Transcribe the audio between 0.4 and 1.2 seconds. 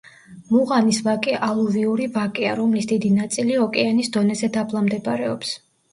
მუღანის